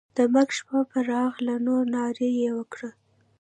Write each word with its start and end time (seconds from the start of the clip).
د 0.17 0.19
مرګ 0.33 0.49
شپه 0.57 0.79
پر 0.91 1.03
راغله 1.13 1.55
نو 1.65 1.75
ناره 1.93 2.27
یې 2.39 2.49
وکړه. 2.57 2.89